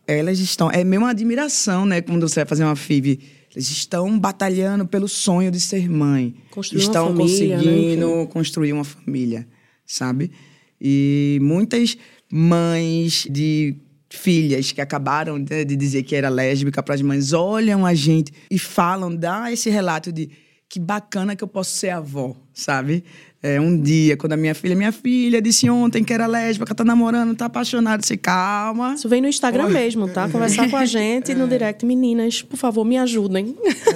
[0.06, 0.70] elas estão...
[0.70, 2.02] É meio uma admiração, né?
[2.02, 6.36] Quando você vai fazer uma FIV eles estão batalhando pelo sonho de ser mãe.
[6.52, 8.26] Construir estão uma família, conseguindo né?
[8.28, 9.48] construir uma família,
[9.84, 10.32] sabe?
[10.80, 11.98] E muitas
[12.32, 13.76] mães de
[14.12, 18.32] filhas que acabaram de, de dizer que era lésbica para as mães olham a gente
[18.52, 20.30] e falam, dá esse relato de
[20.70, 23.04] que bacana que eu posso ser avó, sabe?
[23.42, 26.84] É, um dia, quando a minha filha, minha filha disse ontem que era lésbica, tá
[26.84, 28.96] namorando, tá apaixonada, disse, calma.
[28.96, 30.28] Isso vem no Instagram mesmo, tá?
[30.28, 31.86] Conversar com a gente no direct.
[31.86, 33.56] Meninas, por favor, me ajudem.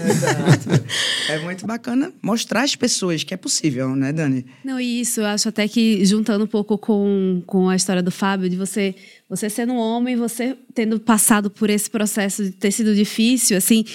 [0.10, 0.70] Exato.
[1.30, 4.46] É muito bacana mostrar às pessoas que é possível, né, Dani?
[4.66, 8.12] Não, e isso, eu acho até que juntando um pouco com, com a história do
[8.12, 8.94] Fábio, de você,
[9.30, 13.86] você sendo um homem, você tendo passado por esse processo de ter sido difícil, assim,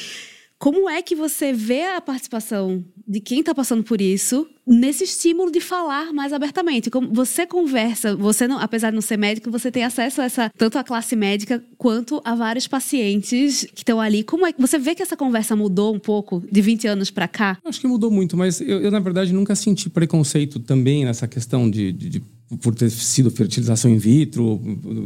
[0.59, 5.51] como é que você vê a participação de quem está passando por isso nesse estímulo
[5.51, 6.91] de falar mais abertamente?
[6.91, 10.51] Como você conversa, você não, apesar de não ser médico, você tem acesso a essa
[10.57, 14.25] tanto à classe médica quanto a vários pacientes que estão ali.
[14.25, 17.29] Como é que você vê que essa conversa mudou um pouco de 20 anos para
[17.29, 17.59] cá?
[17.63, 21.71] Acho que mudou muito, mas eu, eu, na verdade nunca senti preconceito também nessa questão
[21.71, 22.23] de, de, de
[22.63, 24.59] por ter sido fertilização in vitro.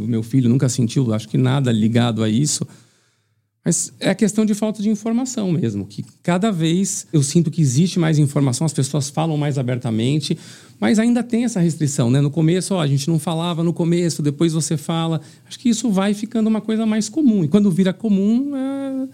[0.07, 2.65] Meu filho nunca sentiu, acho que nada ligado a isso.
[3.65, 7.61] Mas é a questão de falta de informação mesmo, que cada vez eu sinto que
[7.61, 10.39] existe mais informação, as pessoas falam mais abertamente,
[10.79, 12.23] mas ainda tem essa restrição, né?
[12.23, 15.21] No começo, ó, a gente não falava no começo, depois você fala.
[15.47, 17.45] Acho que isso vai ficando uma coisa mais comum.
[17.45, 19.09] E quando vira comum, é...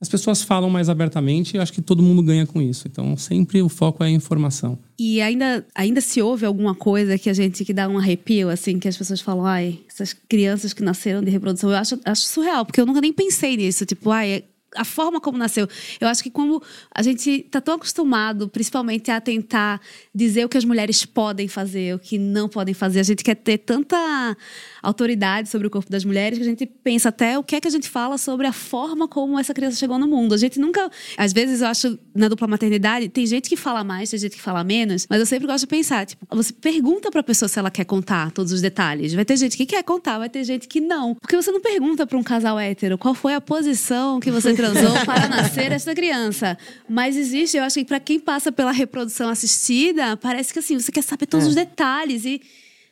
[0.00, 2.86] as pessoas falam mais abertamente e acho que todo mundo ganha com isso.
[2.86, 4.78] Então, sempre o foco é a informação.
[4.98, 8.78] E ainda, ainda se ouve alguma coisa que a gente que dá um arrepio, assim,
[8.78, 12.64] que as pessoas falam, ai, essas crianças que nasceram de reprodução, eu acho, acho surreal,
[12.64, 13.84] porque eu nunca nem pensei nisso.
[13.84, 14.44] Tipo, ai,
[14.76, 15.66] a forma como nasceu.
[16.00, 16.62] Eu acho que como
[16.94, 19.80] a gente está tão acostumado, principalmente a tentar
[20.14, 23.34] dizer o que as mulheres podem fazer, o que não podem fazer, a gente quer
[23.34, 24.36] ter tanta
[24.82, 27.68] autoridade sobre o corpo das mulheres que a gente pensa até o que é que
[27.68, 30.34] a gente fala sobre a forma como essa criança chegou no mundo.
[30.34, 34.10] A gente nunca, às vezes eu acho na dupla maternidade, tem gente que fala mais,
[34.10, 37.20] tem gente que fala menos, mas eu sempre gosto de pensar, tipo, você pergunta para
[37.20, 39.14] a pessoa se ela quer contar todos os detalhes.
[39.14, 41.14] Vai ter gente que quer contar, vai ter gente que não.
[41.14, 44.92] Porque você não pergunta para um casal hétero qual foi a posição que você transou
[45.04, 46.56] para nascer esta criança.
[46.88, 50.92] Mas existe, eu acho que para quem passa pela reprodução assistida, parece que assim, você
[50.92, 51.48] quer saber todos é.
[51.48, 52.40] os detalhes e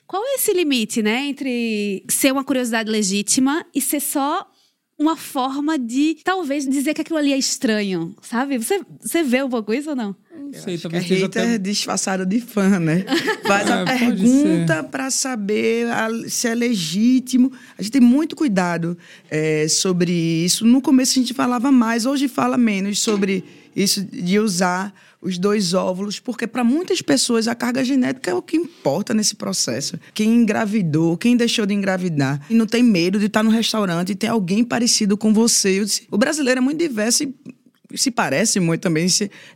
[0.06, 4.46] qual é esse limite, né, entre ser uma curiosidade legítima e ser só
[4.98, 8.56] uma forma de talvez dizer que aquilo ali é estranho, sabe?
[8.56, 10.16] Você, você vê um pouco isso ou não?
[10.34, 11.58] Não sei, talvez que é hater até...
[11.58, 13.04] disfarçado de fã, né?
[13.46, 15.86] Faz a é, pergunta para saber
[16.28, 17.52] se é legítimo.
[17.76, 18.96] A gente tem muito cuidado
[19.30, 20.64] é, sobre isso.
[20.64, 25.74] No começo a gente falava mais, hoje fala menos sobre isso de usar os dois
[25.74, 29.98] óvulos, porque para muitas pessoas a carga genética é o que importa nesse processo.
[30.14, 34.14] Quem engravidou, quem deixou de engravidar, e não tem medo de estar no restaurante e
[34.14, 35.84] ter alguém parecido com você.
[36.10, 37.34] O brasileiro é muito diverso e
[37.94, 39.06] se parece muito também.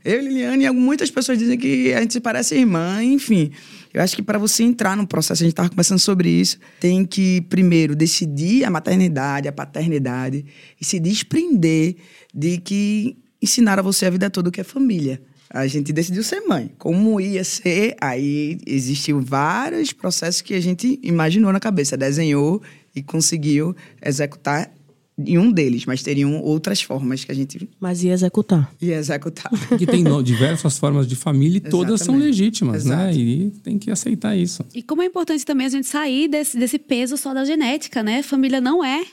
[0.04, 3.50] Eu e Liliane, muitas pessoas dizem que a gente se parece irmã, enfim.
[3.92, 7.04] Eu acho que para você entrar no processo, a gente estava conversando sobre isso, tem
[7.04, 10.44] que primeiro decidir a maternidade, a paternidade
[10.80, 11.96] e se desprender
[12.32, 15.20] de que ensinaram a você a vida toda o que é família.
[15.52, 16.70] A gente decidiu ser mãe.
[16.78, 22.62] Como ia ser, aí existiu vários processos que a gente imaginou na cabeça, desenhou
[22.94, 24.72] e conseguiu executar
[25.18, 27.68] em um deles, mas teriam outras formas que a gente.
[27.78, 28.72] Mas ia executar.
[28.80, 29.50] Ia executar.
[29.76, 33.10] Que tem diversas formas de família e todas são legítimas, né?
[33.10, 33.18] Exato.
[33.18, 33.22] né?
[33.22, 34.64] E tem que aceitar isso.
[34.74, 38.22] E como é importante também a gente sair desse, desse peso só da genética, né?
[38.22, 39.04] Família não é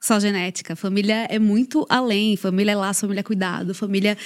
[0.00, 0.74] só genética.
[0.76, 2.36] Família é muito além.
[2.36, 4.16] Família é laço, família é cuidado, família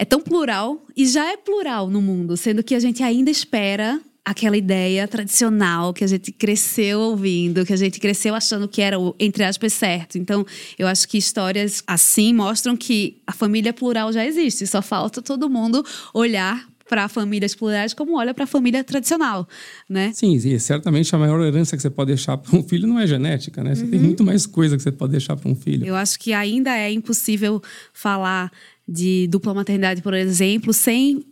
[0.00, 4.00] é tão plural e já é plural no mundo, sendo que a gente ainda espera
[4.24, 8.98] aquela ideia tradicional que a gente cresceu ouvindo, que a gente cresceu achando que era
[8.98, 10.16] o, entre aspas, certo.
[10.16, 10.46] Então,
[10.78, 15.50] eu acho que histórias assim mostram que a família plural já existe, só falta todo
[15.50, 15.84] mundo
[16.14, 19.46] olhar para famílias plurais como olha para a família tradicional,
[19.88, 20.12] né?
[20.14, 23.06] Sim, e certamente a maior herança que você pode deixar para um filho não é
[23.06, 23.74] genética, né?
[23.74, 23.90] Você uhum.
[23.90, 25.86] tem muito mais coisa que você pode deixar para um filho.
[25.86, 28.50] Eu acho que ainda é impossível falar
[28.90, 31.24] de dupla maternidade, por exemplo, sem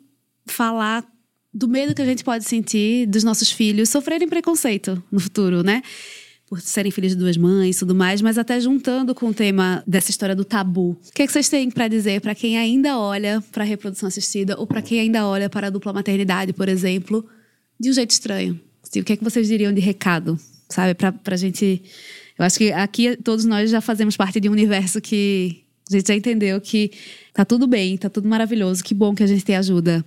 [0.47, 1.05] falar
[1.53, 5.83] do medo que a gente pode sentir dos nossos filhos sofrerem preconceito no futuro, né?
[6.49, 9.83] por serem filhos de duas mães e tudo mais, mas até juntando com o tema
[9.87, 10.93] dessa história do tabu.
[10.93, 14.07] O que, é que vocês têm para dizer para quem ainda olha para a reprodução
[14.07, 17.23] assistida ou para quem ainda olha para a dupla maternidade, por exemplo,
[17.79, 18.59] de um jeito estranho?
[18.83, 20.39] O que é que vocês diriam de recado,
[20.71, 21.83] sabe, para a gente...
[22.39, 26.09] Eu acho que aqui todos nós já fazemos parte de um universo que a gente
[26.09, 26.91] já entendeu que
[27.33, 30.05] tá tudo bem, tá tudo maravilhoso, que bom que a gente tem ajuda.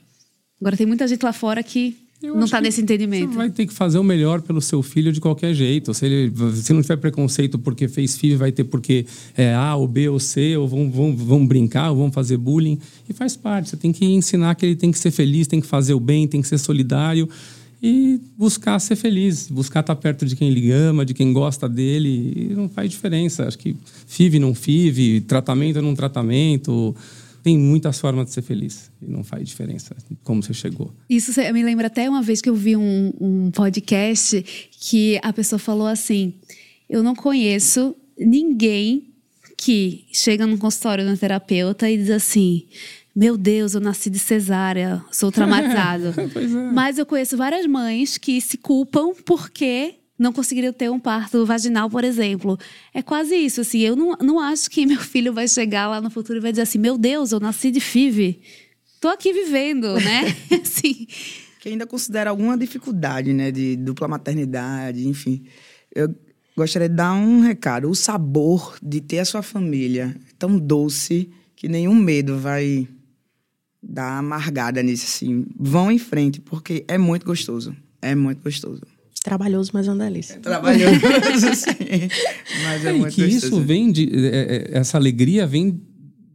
[0.60, 3.32] Agora tem muita gente lá fora que eu não está nesse entendimento.
[3.32, 5.92] Você vai ter que fazer o melhor pelo seu filho de qualquer jeito.
[5.92, 9.88] Se ele se não tiver preconceito porque fez filho, vai ter porque é A ou
[9.88, 12.78] B ou C, ou vão, vão, vão brincar, ou vão fazer bullying.
[13.10, 13.70] E faz parte.
[13.70, 16.28] Você tem que ensinar que ele tem que ser feliz, tem que fazer o bem,
[16.28, 17.28] tem que ser solidário
[17.82, 22.50] e buscar ser feliz, buscar estar perto de quem ele ama, de quem gosta dele.
[22.52, 23.48] E não faz diferença.
[23.48, 23.76] Acho que
[24.08, 26.96] FIV não FIV, tratamento não tratamento
[27.44, 30.94] tem muitas formas de ser feliz e não faz diferença como você chegou.
[31.10, 35.60] Isso me lembra até uma vez que eu vi um, um podcast que a pessoa
[35.60, 36.36] falou assim:
[36.90, 39.08] Eu não conheço ninguém
[39.58, 42.66] que chega num consultório de terapeuta e diz assim.
[43.16, 46.14] Meu Deus, eu nasci de cesárea, sou traumatizado.
[46.18, 46.72] é.
[46.72, 51.90] Mas eu conheço várias mães que se culpam porque não conseguiria ter um parto vaginal,
[51.90, 52.58] por exemplo.
[52.94, 53.80] É quase isso, assim.
[53.80, 56.62] Eu não, não acho que meu filho vai chegar lá no futuro e vai dizer
[56.62, 58.40] assim: meu Deus, eu nasci de FIV.
[59.02, 60.36] Tô aqui vivendo, né?
[60.62, 61.08] assim.
[61.60, 63.52] Que ainda considera alguma dificuldade, né?
[63.52, 65.44] De dupla maternidade, enfim.
[65.94, 66.16] Eu
[66.56, 67.90] gostaria de dar um recado.
[67.90, 72.88] O sabor de ter a sua família é tão doce que nenhum medo vai
[73.82, 75.46] dar amargada nisso, assim.
[75.58, 77.76] Vão em frente, porque é muito gostoso.
[78.02, 78.82] É muito gostoso.
[79.24, 80.34] Trabalhoso, mas é uma delícia.
[80.34, 80.86] É trabalhoso,
[81.56, 82.10] sim.
[82.64, 84.10] Mas é, é muito que isso vem de.
[84.14, 85.80] É, é, essa alegria vem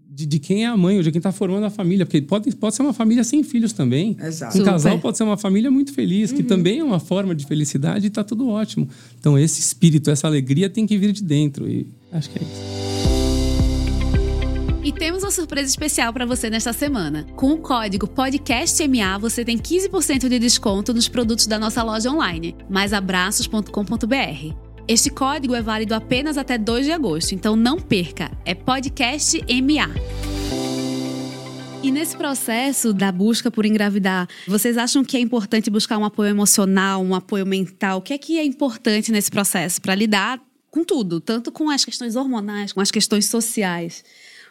[0.08, 2.06] de, de, quem é a mãe ou de quem está formando a família.
[2.06, 4.16] Porque pode, pode ser uma família sem filhos também.
[4.22, 4.58] Exato.
[4.58, 6.48] Um casal pode ser uma família muito feliz, que uhum.
[6.48, 8.88] também é uma forma de felicidade e está tudo ótimo.
[9.18, 11.68] Então, esse espírito, essa alegria tem que vir de dentro.
[11.68, 12.85] E acho que é isso.
[14.86, 17.26] E temos uma surpresa especial para você nesta semana.
[17.34, 22.54] Com o código PODCASTMA, você tem 15% de desconto nos produtos da nossa loja online,
[22.70, 24.54] maisabraços.com.br.
[24.86, 28.30] Este código é válido apenas até 2 de agosto, então não perca.
[28.44, 29.90] É PODCASTMA.
[31.82, 36.30] E nesse processo da busca por engravidar, vocês acham que é importante buscar um apoio
[36.30, 37.98] emocional, um apoio mental?
[37.98, 41.84] O que é que é importante nesse processo para lidar com tudo, tanto com as
[41.84, 44.04] questões hormonais, com as questões sociais?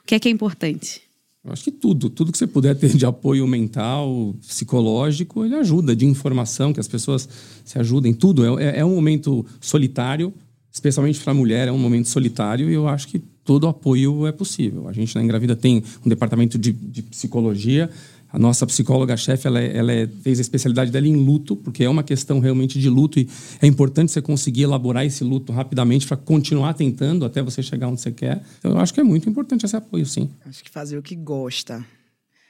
[0.05, 1.01] O que é que é importante?
[1.43, 5.95] Eu acho que tudo, tudo que você puder ter de apoio mental, psicológico, ele ajuda,
[5.95, 7.27] de informação, que as pessoas
[7.63, 8.59] se ajudem, tudo.
[8.59, 10.31] É, é um momento solitário,
[10.71, 14.31] especialmente para a mulher, é um momento solitário, e eu acho que todo apoio é
[14.31, 14.87] possível.
[14.87, 17.89] A gente na Engravida tem um departamento de, de psicologia,
[18.35, 21.89] a nossa psicóloga-chefe, ela, é, ela é, fez a especialidade dela em luto, porque é
[21.89, 23.29] uma questão realmente de luto e
[23.61, 28.01] é importante você conseguir elaborar esse luto rapidamente para continuar tentando até você chegar onde
[28.01, 28.43] você quer.
[28.59, 30.29] Então, eu acho que é muito importante esse apoio, sim.
[30.45, 31.85] Acho que fazer o que gosta.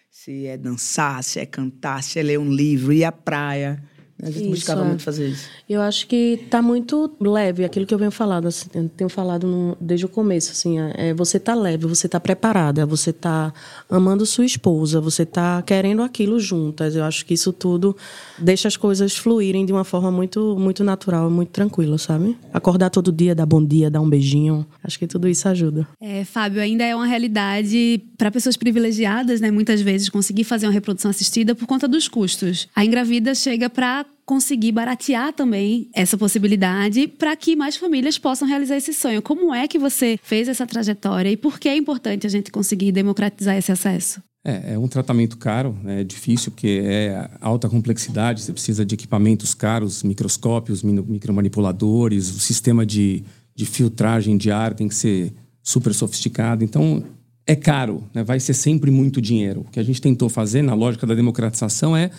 [0.09, 3.83] Se é dançar, se é cantar, se é ler um livro, ir à praia
[4.21, 4.85] a gente isso, buscava é.
[4.85, 5.49] muito fazer isso.
[5.67, 9.45] Eu acho que está muito leve, aquilo que eu venho falando, assim, eu tenho falado
[9.45, 13.53] no, desde o começo, assim, é, é você está leve, você está preparada, você está
[13.89, 16.95] amando sua esposa, você está querendo aquilo juntas.
[16.95, 17.95] Eu acho que isso tudo
[18.39, 22.37] deixa as coisas fluírem de uma forma muito, muito natural, muito tranquila, sabe?
[22.53, 25.85] Acordar todo dia, dar bom dia, dar um beijinho, acho que tudo isso ajuda.
[25.99, 29.51] É, Fábio, ainda é uma realidade para pessoas privilegiadas, né?
[29.51, 32.67] Muitas vezes conseguir fazer uma reprodução assistida por conta dos custos.
[32.73, 38.75] A engravida chega para conseguir baratear também essa possibilidade para que mais famílias possam realizar
[38.75, 39.21] esse sonho.
[39.21, 42.91] Como é que você fez essa trajetória e por que é importante a gente conseguir
[42.91, 44.21] democratizar esse acesso?
[44.43, 46.01] É, é um tratamento caro, né?
[46.01, 52.85] é difícil porque é alta complexidade, você precisa de equipamentos caros, microscópios, micromanipuladores, o sistema
[52.85, 53.23] de,
[53.55, 55.33] de filtragem de ar tem que ser
[55.63, 56.63] super sofisticado.
[56.63, 57.03] Então,
[57.47, 58.23] é caro, né?
[58.23, 59.61] vai ser sempre muito dinheiro.
[59.61, 62.11] O que a gente tentou fazer na lógica da democratização é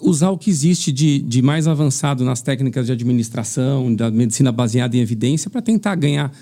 [0.00, 4.96] usar o que existe de, de mais avançado nas técnicas de administração, da medicina baseada
[4.96, 6.32] em evidência, para tentar ganhar,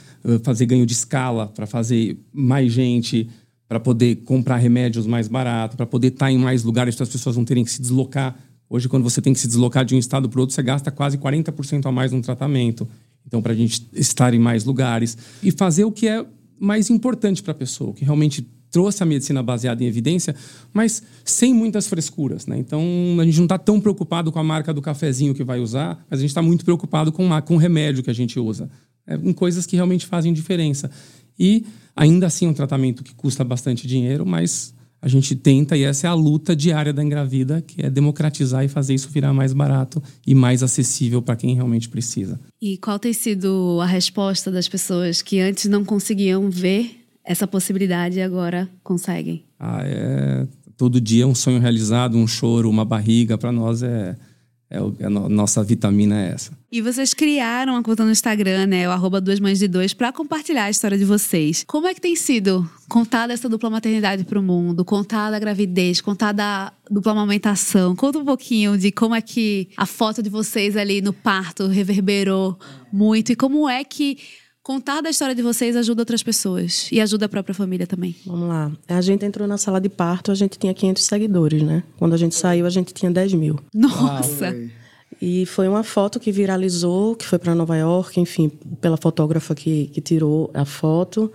[0.43, 3.29] fazer ganho de escala, para fazer mais gente,
[3.69, 7.09] para poder comprar remédios mais barato, para poder estar tá em mais lugares para as
[7.09, 8.37] pessoas não terem que se deslocar.
[8.69, 11.17] Hoje, quando você tem que se deslocar de um estado para outro, você gasta quase
[11.19, 12.89] 40% a mais no tratamento.
[13.27, 16.25] Então, para a gente estar em mais lugares e fazer o que é
[16.61, 20.35] mais importante para a pessoa, o que realmente trouxe a medicina baseada em evidência,
[20.73, 22.47] mas sem muitas frescuras.
[22.47, 22.59] Né?
[22.59, 22.83] Então,
[23.21, 26.19] a gente não está tão preocupado com a marca do cafezinho que vai usar, mas
[26.19, 28.69] a gente está muito preocupado com, com o remédio que a gente usa,
[29.07, 30.91] é, em coisas que realmente fazem diferença.
[31.39, 35.83] E, ainda assim, é um tratamento que custa bastante dinheiro, mas a gente tenta, e
[35.83, 39.53] essa é a luta diária da Engravida, que é democratizar e fazer isso virar mais
[39.53, 42.41] barato e mais acessível para quem realmente precisa.
[42.61, 48.19] E qual tem sido a resposta das pessoas que antes não conseguiam ver essa possibilidade
[48.19, 49.45] e agora conseguem?
[49.59, 54.17] Ah, é todo dia um sonho realizado, um choro, uma barriga, para nós é
[54.73, 56.51] é, o, é a nossa vitamina é essa.
[56.73, 58.89] E vocês criaram a conta no Instagram, né?
[58.89, 61.63] O arroba duas mães de dois, para compartilhar a história de vocês.
[61.67, 64.83] Como é que tem sido contar dessa dupla maternidade para o mundo?
[64.83, 67.95] Contar da gravidez, contar da dupla amamentação?
[67.95, 72.59] Conta um pouquinho de como é que a foto de vocês ali no parto reverberou
[72.91, 74.17] muito e como é que
[74.63, 78.15] Contar da história de vocês ajuda outras pessoas e ajuda a própria família também.
[78.25, 78.71] Vamos lá.
[78.87, 81.83] A gente entrou na sala de parto, a gente tinha 500 seguidores, né?
[81.99, 83.59] Quando a gente saiu, a gente tinha 10 mil.
[83.75, 84.55] Nossa!
[85.21, 88.49] e foi uma foto que viralizou, que foi para Nova York, enfim,
[88.81, 91.31] pela fotógrafa que, que tirou a foto,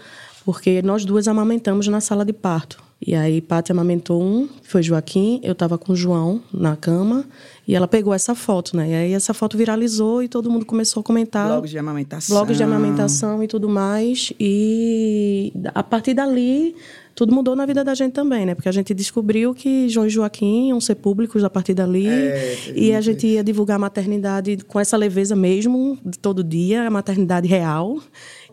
[0.46, 2.82] porque nós duas amamentamos na sala de parto.
[3.00, 7.26] E aí, Paty amamentou um, foi Joaquim, eu estava com o João na cama,
[7.68, 8.90] e ela pegou essa foto, né?
[8.90, 11.48] E aí essa foto viralizou e todo mundo começou a comentar.
[11.48, 12.36] Blogs de amamentação.
[12.36, 14.34] Blogs de amamentação e tudo mais.
[14.40, 16.76] E a partir dali,
[17.18, 18.54] tudo mudou na vida da gente também, né?
[18.54, 22.08] Porque a gente descobriu que João e Joaquim iam ser públicos a partir dali.
[22.08, 26.84] É, e a gente ia divulgar a maternidade com essa leveza mesmo, de todo dia,
[26.84, 28.00] a maternidade real.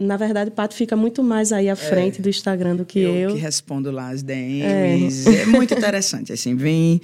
[0.01, 3.15] Na verdade, Pato fica muito mais aí à frente é, do Instagram do que eu.
[3.15, 5.29] Eu que respondo lá as DMs.
[5.29, 7.03] É, é muito interessante, assim, vem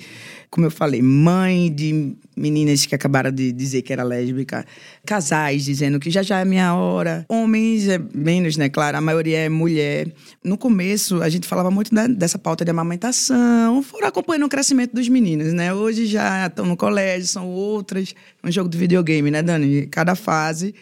[0.50, 4.66] como eu falei, mãe de meninas que acabaram de dizer que era lésbica,
[5.06, 8.68] casais dizendo que já já é minha hora, homens é menos, né?
[8.68, 10.12] Claro, a maioria é mulher.
[10.42, 14.92] No começo, a gente falava muito né, dessa pauta de amamentação, foram acompanhando o crescimento
[14.92, 15.72] dos meninos, né?
[15.72, 19.86] Hoje já estão no colégio, são outras, um jogo de videogame, né, Dani?
[19.86, 20.74] Cada fase.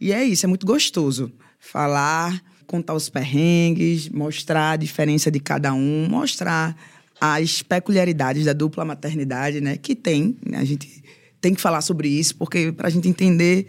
[0.00, 5.74] E é isso, é muito gostoso falar, contar os perrengues, mostrar a diferença de cada
[5.74, 6.76] um, mostrar
[7.20, 9.76] as peculiaridades da dupla maternidade, né?
[9.76, 10.58] Que tem, né?
[10.58, 11.02] a gente
[11.40, 13.66] tem que falar sobre isso, porque para a gente entender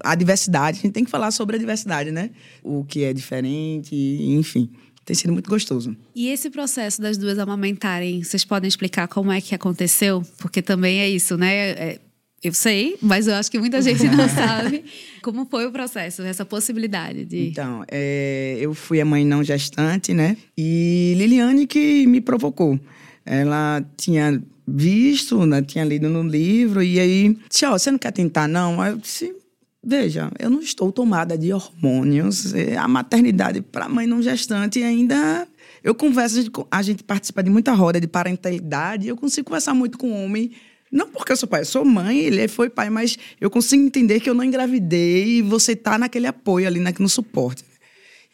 [0.00, 2.30] a diversidade, a gente tem que falar sobre a diversidade, né?
[2.62, 4.70] O que é diferente, enfim.
[5.04, 5.94] Tem sido muito gostoso.
[6.14, 10.22] E esse processo das duas amamentarem, vocês podem explicar como é que aconteceu?
[10.38, 11.54] Porque também é isso, né?
[11.70, 12.00] É,
[12.44, 14.84] eu sei, mas eu acho que muita gente não sabe
[15.22, 17.48] como foi o processo, essa possibilidade de.
[17.48, 20.36] Então, é, eu fui a mãe não gestante, né?
[20.56, 22.78] E Liliane que me provocou.
[23.24, 25.62] Ela tinha visto, né?
[25.62, 28.84] tinha lido no livro, e aí disse: Ó, oh, você não quer tentar, não?
[28.84, 29.34] Eu disse:
[29.82, 32.54] Veja, eu não estou tomada de hormônios.
[32.54, 35.48] É, a maternidade para mãe não gestante ainda.
[35.82, 39.74] Eu converso, a gente, a gente participa de muita roda de parentalidade, eu consigo conversar
[39.74, 40.50] muito com homem
[40.94, 44.20] não porque eu sou pai, eu sou mãe, ele foi pai, mas eu consigo entender
[44.20, 47.64] que eu não engravidei e você tá naquele apoio ali, no suporte.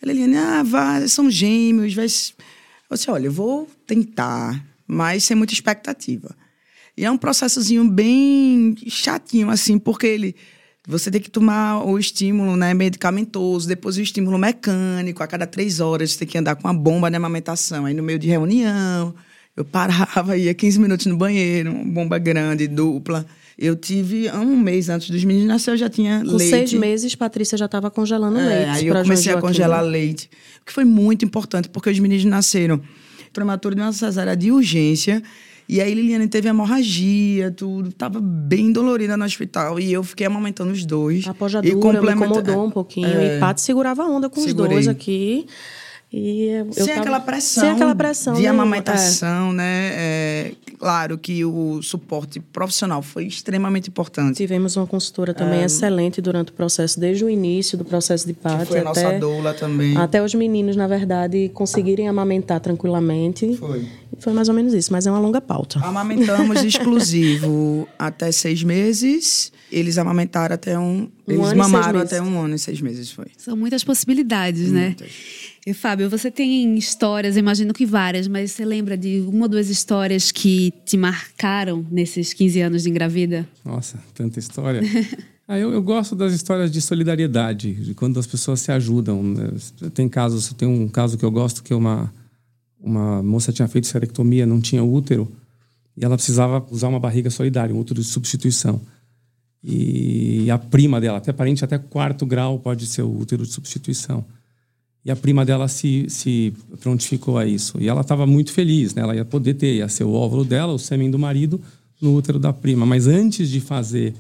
[0.03, 2.05] Ela Liliane, ah, vai, são gêmeos, vai.
[2.05, 6.37] Eu disse, olha, eu vou tentar, mas sem muita expectativa.
[6.95, 10.37] E é um processozinho bem chatinho, assim, porque ele.
[10.87, 15.23] Você tem que tomar o estímulo né, medicamentoso, depois o estímulo mecânico.
[15.23, 17.87] A cada três horas você tem que andar com a bomba de amamentação.
[17.87, 19.15] Aí no meio de reunião,
[19.57, 23.27] eu parava, ia 15 minutos no banheiro, bomba grande, dupla.
[23.59, 26.51] Eu tive um mês antes dos meninos nascer, eu já tinha Com leite.
[26.51, 28.71] seis meses, Patrícia já estava congelando é, leite.
[28.71, 30.31] Aí eu comecei a congelar leite.
[30.63, 32.81] O que foi muito importante, porque os meninos nasceram
[33.33, 35.23] prematuro de uma cesárea de urgência.
[35.69, 37.93] E aí Liliane teve hemorragia, tudo.
[37.93, 39.79] Tava bem dolorida no hospital.
[39.79, 41.29] E eu fiquei amamentando os dois.
[41.29, 42.17] A pojadura e complementa...
[42.17, 43.07] me incomodou um pouquinho.
[43.07, 44.79] É, e Paty segurava a onda com Segurei.
[44.79, 45.47] os dois aqui.
[46.13, 47.01] E sem tava...
[47.01, 47.63] aquela pressão.
[47.63, 48.35] Sem aquela pressão.
[48.35, 49.55] De amamentação, é.
[49.55, 49.91] né?
[49.93, 54.37] É, claro que o suporte profissional foi extremamente importante.
[54.37, 58.33] Tivemos uma consultora também é, excelente durante o processo, desde o início do processo de
[58.33, 58.67] parto.
[58.67, 59.97] Foi a até, nossa doula também.
[59.97, 63.57] Até os meninos, na verdade, conseguirem amamentar tranquilamente.
[63.57, 63.87] Foi.
[64.21, 65.81] Foi mais ou menos isso, mas é uma longa pauta.
[65.81, 69.53] Amamentamos exclusivo até seis meses.
[69.73, 71.09] Eles amamentaram até um.
[71.27, 73.27] um eles mamaram até um ano e seis meses, foi.
[73.37, 74.87] São muitas possibilidades, né?
[74.87, 75.07] muitas.
[75.07, 75.13] né?
[75.67, 79.69] E Fábio, você tem histórias, imagino que várias, mas você lembra de uma ou duas
[79.69, 83.47] histórias que te marcaram nesses 15 anos de engravida?
[83.65, 84.81] Nossa, tanta história.
[85.47, 89.23] ah, eu, eu, gosto das histórias de solidariedade, de quando as pessoas se ajudam.
[89.23, 89.51] Né?
[89.93, 92.11] Tem casos, tem um caso que eu gosto que é uma
[92.83, 95.31] uma moça tinha feito esterectomia, não tinha útero,
[95.97, 98.81] e ela precisava usar uma barriga solidária, um útero de substituição.
[99.63, 104.25] E a prima dela, até parente até quarto grau pode ser o útero de substituição.
[105.05, 107.79] E a prima dela se, se prontificou a isso.
[107.81, 109.03] E ela estava muito feliz, né?
[109.03, 111.61] Ela ia poder ter, ia ser o óvulo dela, o sêmen do marido,
[112.01, 112.87] no útero da prima.
[112.87, 114.15] Mas antes de fazer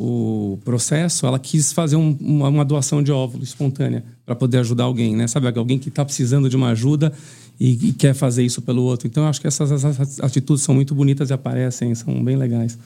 [0.00, 4.84] o processo, ela quis fazer um, uma, uma, doação de óvulo espontânea para poder ajudar
[4.84, 5.26] alguém, né?
[5.26, 7.12] Sabe, alguém que está precisando de uma ajuda
[7.58, 9.08] e, e, quer fazer isso pelo outro.
[9.08, 12.78] Então, eu acho que essas, essas atitudes são muito bonitas e aparecem, são bem legais.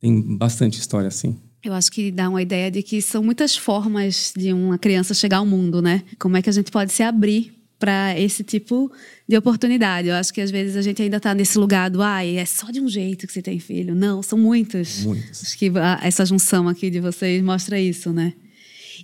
[0.00, 1.36] Tem bastante história assim.
[1.60, 5.38] Eu acho que dá uma ideia de que são muitas formas de uma criança chegar
[5.38, 6.04] ao mundo, né?
[6.20, 7.52] Como é que a gente pode se abrir
[7.84, 8.90] para esse tipo
[9.28, 10.08] de oportunidade.
[10.08, 12.70] Eu acho que às vezes a gente ainda está nesse lugar do, ai, é só
[12.70, 13.94] de um jeito que você tem filho.
[13.94, 15.00] Não, são muitas.
[15.00, 15.42] Muitas.
[15.42, 15.70] Acho que
[16.02, 18.32] essa junção aqui de vocês mostra isso, né?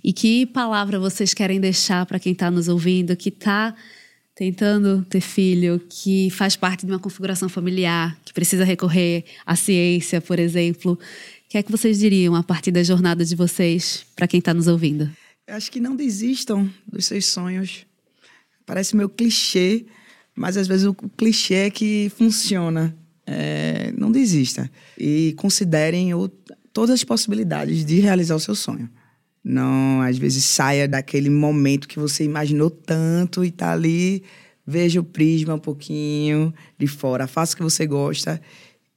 [0.03, 3.75] E que palavra vocês querem deixar para quem está nos ouvindo, que está
[4.33, 10.19] tentando ter filho, que faz parte de uma configuração familiar, que precisa recorrer à ciência,
[10.19, 10.93] por exemplo.
[10.93, 10.97] O
[11.49, 14.65] que é que vocês diriam a partir da jornada de vocês para quem está nos
[14.65, 15.07] ouvindo?
[15.47, 17.85] Eu acho que não desistam dos seus sonhos
[18.65, 19.85] Parece meio clichê,
[20.35, 22.95] mas às vezes o clichê é que funciona.
[23.25, 24.69] É, não desista.
[24.97, 26.27] E considerem o,
[26.73, 28.89] todas as possibilidades de realizar o seu sonho.
[29.43, 34.23] Não, às vezes, saia daquele momento que você imaginou tanto e tá ali.
[34.65, 37.25] Veja o prisma um pouquinho de fora.
[37.25, 38.39] Faça o que você gosta,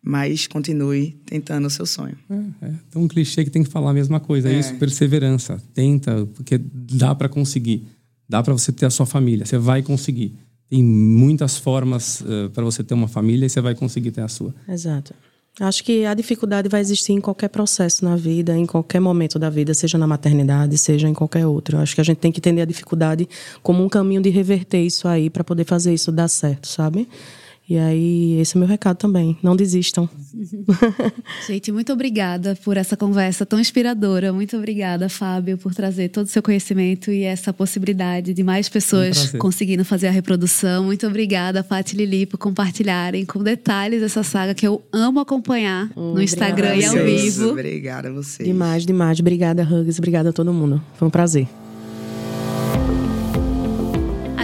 [0.03, 2.17] mas continue tentando o seu sonho.
[2.29, 2.75] É, é.
[2.91, 4.51] Tem um clichê que tem que falar a mesma coisa.
[4.51, 5.57] É, é isso, perseverança.
[5.73, 7.87] Tenta, porque dá para conseguir.
[8.29, 10.35] Dá para você ter a sua família, você vai conseguir.
[10.68, 14.29] Tem muitas formas uh, para você ter uma família e você vai conseguir ter a
[14.29, 14.55] sua.
[14.68, 15.14] Exato.
[15.61, 19.49] Acho que a dificuldade vai existir em qualquer processo na vida, em qualquer momento da
[19.49, 21.79] vida, seja na maternidade, seja em qualquer outro.
[21.79, 23.29] Acho que a gente tem que entender a dificuldade
[23.62, 27.09] como um caminho de reverter isso aí para poder fazer isso dar certo, sabe?
[27.67, 29.39] E aí, esse é o meu recado também.
[29.43, 30.09] Não desistam.
[31.49, 34.35] Gente, muito obrigada por essa conversa tão inspiradora.
[34.35, 39.33] Muito obrigada, Fábio, por trazer todo o seu conhecimento e essa possibilidade de mais pessoas
[39.35, 40.85] um conseguindo fazer a reprodução.
[40.85, 45.91] Muito obrigada, Paty e Lili, por compartilharem com detalhes essa saga que eu amo acompanhar
[45.97, 47.51] hum, no Instagram e ao vivo.
[47.51, 48.47] Obrigada a vocês.
[48.47, 49.19] Demais, demais.
[49.21, 49.99] Obrigada, Hugs.
[49.99, 50.83] Obrigada a todo mundo.
[50.99, 51.49] Foi um prazer.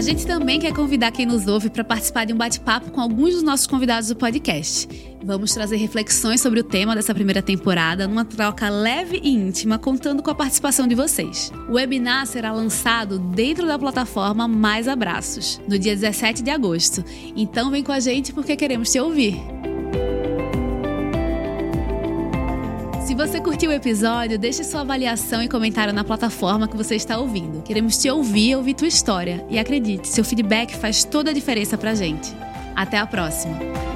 [0.01, 3.35] A gente também quer convidar quem nos ouve para participar de um bate-papo com alguns
[3.35, 4.89] dos nossos convidados do podcast.
[5.23, 10.23] Vamos trazer reflexões sobre o tema dessa primeira temporada numa troca leve e íntima, contando
[10.23, 11.53] com a participação de vocês.
[11.69, 17.05] O webinar será lançado dentro da plataforma Mais Abraços, no dia 17 de agosto.
[17.37, 19.39] Então vem com a gente porque queremos te ouvir.
[23.11, 27.19] Se você curtiu o episódio, deixe sua avaliação e comentário na plataforma que você está
[27.19, 27.61] ouvindo.
[27.61, 29.45] Queremos te ouvir ouvir tua história.
[29.51, 32.33] E acredite, seu feedback faz toda a diferença pra gente.
[32.77, 33.90] Até a próxima!